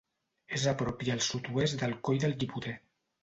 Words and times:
És 0.59 0.63
a 0.71 0.73
prop 0.79 1.03
i 1.07 1.11
al 1.15 1.21
sud-oest 1.25 1.77
del 1.83 1.95
Coll 2.09 2.21
del 2.25 2.33
Llipoter. 2.39 2.75